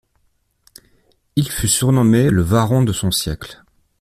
Il 1.35 1.51
fut 1.51 1.67
surnommé 1.67 2.31
le 2.31 2.41
Varron 2.41 2.81
de 2.83 2.91
son 2.91 3.11
siècle. 3.11 3.63